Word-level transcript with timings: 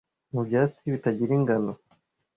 mubyatsi 0.33 0.81
bitagira 0.93 1.31
ingano 1.39 1.71